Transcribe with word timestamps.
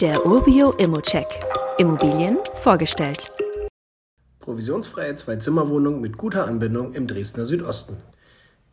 Der 0.00 0.24
Urbio 0.24 0.70
Immocheck. 0.78 1.26
Immobilien 1.76 2.38
vorgestellt. 2.62 3.32
Provisionsfreie 4.38 5.16
Zwei-Zimmer-Wohnung 5.16 6.00
mit 6.00 6.16
guter 6.16 6.46
Anbindung 6.46 6.94
im 6.94 7.08
Dresdner 7.08 7.44
Südosten. 7.44 7.96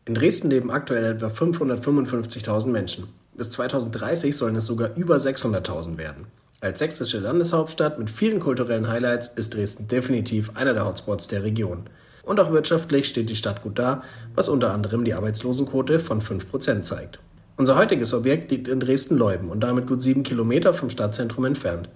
In 0.06 0.14
Dresden 0.14 0.52
leben 0.52 0.70
aktuell 0.70 1.04
etwa 1.04 1.26
555.000 1.26 2.68
Menschen. 2.68 3.08
Bis 3.34 3.50
2030 3.50 4.38
sollen 4.38 4.56
es 4.56 4.68
sogar 4.68 4.96
über 4.96 5.16
600.000 5.16 5.98
werden. 5.98 6.28
Als 6.62 6.78
sächsische 6.78 7.18
Landeshauptstadt 7.18 7.98
mit 7.98 8.12
vielen 8.12 8.40
kulturellen 8.40 8.88
Highlights 8.88 9.30
ist 9.30 9.56
Dresden 9.56 9.88
definitiv 9.88 10.52
einer 10.54 10.76
der 10.76 10.86
Hotspots 10.86 11.28
der 11.28 11.42
Region. 11.42 11.90
Und 12.22 12.40
auch 12.40 12.52
wirtschaftlich 12.52 13.08
steht 13.08 13.30
die 13.30 13.36
Stadt 13.36 13.64
gut 13.64 13.80
da, 13.80 14.04
was 14.36 14.48
unter 14.48 14.72
anderem 14.72 15.04
die 15.04 15.16
Arbeitslosenquote 15.16 15.98
von 15.98 16.22
5% 16.22 16.84
zeigt. 16.84 17.18
Unser 17.58 17.78
heutiges 17.78 18.14
Objekt 18.14 18.52
liegt 18.52 18.68
in 18.68 18.82
Dresden-Leuben 18.82 19.50
und 19.50 19.62
damit 19.62 19.88
gut 19.88 20.02
sieben 20.02 20.24
Kilometer 20.24 20.74
vom 20.74 20.90
Stadtzentrum 20.90 21.46
entfernt. 21.46 21.90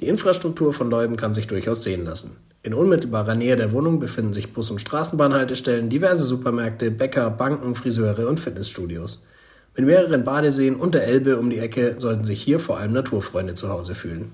Die 0.00 0.08
Infrastruktur 0.08 0.72
von 0.72 0.88
Leuben 0.88 1.16
kann 1.16 1.34
sich 1.34 1.46
durchaus 1.46 1.82
sehen 1.82 2.04
lassen. 2.06 2.38
In 2.62 2.72
unmittelbarer 2.72 3.34
Nähe 3.34 3.56
der 3.56 3.72
Wohnung 3.72 4.00
befinden 4.00 4.32
sich 4.32 4.54
Bus- 4.54 4.70
und 4.70 4.80
Straßenbahnhaltestellen, 4.80 5.90
diverse 5.90 6.22
Supermärkte, 6.22 6.90
Bäcker, 6.90 7.28
Banken, 7.28 7.74
Friseure 7.74 8.26
und 8.26 8.40
Fitnessstudios. 8.40 9.26
Mit 9.76 9.84
mehreren 9.86 10.24
Badeseen 10.24 10.76
und 10.76 10.94
der 10.94 11.04
Elbe 11.04 11.38
um 11.38 11.50
die 11.50 11.58
Ecke 11.58 11.96
sollten 11.98 12.24
sich 12.24 12.40
hier 12.40 12.58
vor 12.58 12.78
allem 12.78 12.92
Naturfreunde 12.92 13.54
zu 13.54 13.68
Hause 13.68 13.94
fühlen. 13.94 14.30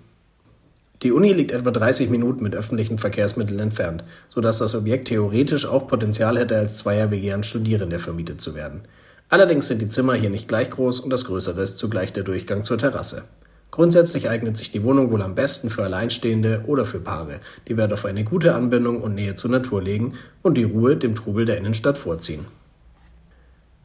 Die 1.02 1.12
Uni 1.12 1.33
liegt 1.33 1.52
etwa 1.52 1.70
30 1.70 2.10
Minuten 2.10 2.42
mit 2.42 2.55
öffentlichen 2.55 2.98
Verkehrsmitteln 2.98 3.60
entfernt, 3.60 4.05
sodass 4.28 4.58
das 4.58 4.74
Objekt 4.74 5.08
theoretisch 5.08 5.64
auch 5.64 5.86
Potenzial 5.86 6.38
hätte, 6.38 6.56
als 6.56 6.77
Zweier-WG 6.77 7.33
an 7.33 7.45
Studierende 7.45 7.98
vermietet 7.98 8.41
zu 8.41 8.55
werden. 8.55 8.83
Allerdings 9.28 9.68
sind 9.68 9.82
die 9.82 9.88
Zimmer 9.88 10.14
hier 10.14 10.30
nicht 10.30 10.48
gleich 10.48 10.70
groß 10.70 11.00
und 11.00 11.10
das 11.10 11.27
größere 11.27 11.60
ist 11.60 11.78
zugleich 11.78 12.12
der 12.12 12.24
Durchgang 12.24 12.64
zur 12.64 12.78
Terrasse. 12.78 13.24
Grundsätzlich 13.70 14.30
eignet 14.30 14.56
sich 14.56 14.70
die 14.70 14.82
Wohnung 14.82 15.12
wohl 15.12 15.20
am 15.20 15.34
besten 15.34 15.69
für 15.69 15.84
Alleinstehende 15.84 16.64
oder 16.66 16.86
für 16.86 17.00
Paare, 17.00 17.41
die 17.69 17.77
Wert 17.77 17.92
auf 17.92 18.06
eine 18.06 18.25
gute 18.25 18.55
Anbindung 18.55 19.02
und 19.02 19.14
Nähe 19.14 19.34
zur 19.34 19.50
Natur 19.50 19.83
legen 19.83 20.14
und 20.42 20.56
die 20.56 20.64
Ruhe 20.64 20.97
dem 20.97 21.14
Trubel 21.14 21.44
der 21.44 21.58
Innenstadt 21.58 21.98
vorziehen. 21.98 22.47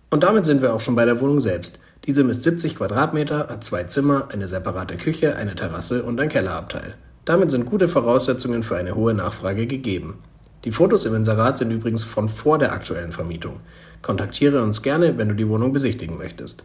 Und 0.09 0.23
damit 0.23 0.45
sind 0.45 0.61
wir 0.61 0.73
auch 0.73 0.81
schon 0.81 0.95
bei 0.95 1.05
der 1.05 1.19
Wohnung 1.19 1.41
selbst. 1.41 1.79
Diese 2.05 2.23
misst 2.23 2.43
70 2.43 2.77
Quadratmeter, 2.77 3.49
hat 3.49 3.63
zwei 3.63 3.83
Zimmer, 3.83 4.29
eine 4.31 4.47
separate 4.47 4.95
Küche, 4.95 5.35
eine 5.35 5.55
Terrasse 5.55 6.03
und 6.03 6.19
ein 6.19 6.29
Kellerabteil. 6.29 6.95
Damit 7.25 7.51
sind 7.51 7.65
gute 7.65 7.87
Voraussetzungen 7.87 8.63
für 8.63 8.77
eine 8.77 8.95
hohe 8.95 9.13
Nachfrage 9.13 9.67
gegeben. 9.67 10.19
Die 10.65 10.71
Fotos 10.71 11.05
im 11.05 11.15
Inserat 11.15 11.57
sind 11.57 11.71
übrigens 11.71 12.03
von 12.03 12.29
vor 12.29 12.57
der 12.57 12.71
aktuellen 12.71 13.11
Vermietung. 13.11 13.59
Kontaktiere 14.01 14.63
uns 14.63 14.81
gerne, 14.81 15.17
wenn 15.17 15.27
du 15.27 15.35
die 15.35 15.47
Wohnung 15.47 15.73
besichtigen 15.73 16.17
möchtest. 16.17 16.63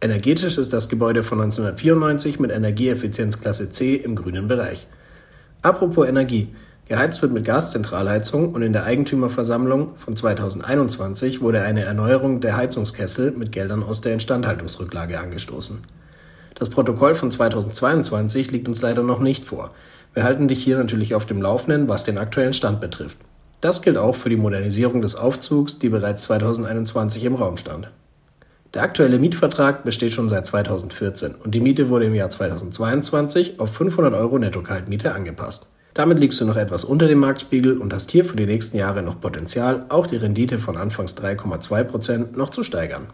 Energetisch 0.00 0.58
ist 0.58 0.72
das 0.72 0.88
Gebäude 0.88 1.22
von 1.22 1.40
1994 1.40 2.38
mit 2.38 2.50
Energieeffizienzklasse 2.50 3.70
C 3.70 3.96
im 3.96 4.14
grünen 4.14 4.48
Bereich. 4.48 4.86
Apropos 5.60 6.06
Energie. 6.06 6.54
Geheizt 6.86 7.20
wird 7.20 7.32
mit 7.32 7.44
Gaszentralheizung 7.44 8.54
und 8.54 8.62
in 8.62 8.72
der 8.72 8.84
Eigentümerversammlung 8.84 9.96
von 9.96 10.16
2021 10.16 11.42
wurde 11.42 11.60
eine 11.60 11.82
Erneuerung 11.82 12.40
der 12.40 12.56
Heizungskessel 12.56 13.32
mit 13.32 13.52
Geldern 13.52 13.82
aus 13.82 14.00
der 14.00 14.14
Instandhaltungsrücklage 14.14 15.20
angestoßen. 15.20 15.82
Das 16.58 16.70
Protokoll 16.70 17.14
von 17.14 17.30
2022 17.30 18.50
liegt 18.50 18.66
uns 18.66 18.82
leider 18.82 19.04
noch 19.04 19.20
nicht 19.20 19.44
vor. 19.44 19.70
Wir 20.12 20.24
halten 20.24 20.48
dich 20.48 20.62
hier 20.62 20.76
natürlich 20.76 21.14
auf 21.14 21.24
dem 21.24 21.40
Laufenden, 21.40 21.86
was 21.86 22.02
den 22.02 22.18
aktuellen 22.18 22.52
Stand 22.52 22.80
betrifft. 22.80 23.16
Das 23.60 23.80
gilt 23.80 23.96
auch 23.96 24.16
für 24.16 24.28
die 24.28 24.36
Modernisierung 24.36 25.00
des 25.00 25.14
Aufzugs, 25.14 25.78
die 25.78 25.88
bereits 25.88 26.22
2021 26.24 27.24
im 27.24 27.36
Raum 27.36 27.56
stand. 27.56 27.88
Der 28.74 28.82
aktuelle 28.82 29.20
Mietvertrag 29.20 29.84
besteht 29.84 30.12
schon 30.12 30.28
seit 30.28 30.46
2014 30.46 31.36
und 31.36 31.54
die 31.54 31.60
Miete 31.60 31.90
wurde 31.90 32.06
im 32.06 32.14
Jahr 32.14 32.28
2022 32.28 33.60
auf 33.60 33.72
500 33.74 34.12
Euro 34.14 34.38
Netto-Kaltmiete 34.38 35.14
angepasst. 35.14 35.70
Damit 35.94 36.18
liegst 36.18 36.40
du 36.40 36.44
noch 36.44 36.56
etwas 36.56 36.84
unter 36.84 37.06
dem 37.06 37.18
Marktspiegel 37.18 37.78
und 37.78 37.92
hast 37.94 38.10
hier 38.10 38.24
für 38.24 38.36
die 38.36 38.46
nächsten 38.46 38.76
Jahre 38.76 39.02
noch 39.02 39.20
Potenzial, 39.20 39.86
auch 39.90 40.06
die 40.06 40.16
Rendite 40.16 40.58
von 40.58 40.76
anfangs 40.76 41.16
3,2 41.16 41.84
Prozent 41.84 42.36
noch 42.36 42.50
zu 42.50 42.62
steigern. 42.62 43.06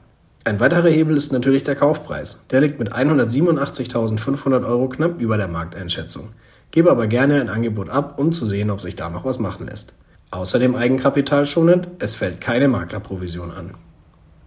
Ein 0.46 0.60
weiterer 0.60 0.90
Hebel 0.90 1.16
ist 1.16 1.32
natürlich 1.32 1.62
der 1.62 1.74
Kaufpreis. 1.74 2.46
Der 2.50 2.60
liegt 2.60 2.78
mit 2.78 2.92
187.500 2.92 4.66
Euro 4.66 4.90
knapp 4.90 5.18
über 5.18 5.38
der 5.38 5.48
Markteinschätzung. 5.48 6.32
Gebe 6.70 6.90
aber 6.90 7.06
gerne 7.06 7.40
ein 7.40 7.48
Angebot 7.48 7.88
ab, 7.88 8.18
um 8.18 8.30
zu 8.30 8.44
sehen, 8.44 8.70
ob 8.70 8.82
sich 8.82 8.94
da 8.94 9.08
noch 9.08 9.24
was 9.24 9.38
machen 9.38 9.66
lässt. 9.66 9.94
Außerdem 10.32 10.74
Eigenkapital 10.74 11.46
schonend, 11.46 11.88
es 11.98 12.14
fällt 12.14 12.42
keine 12.42 12.68
Maklerprovision 12.68 13.52
an. 13.52 13.70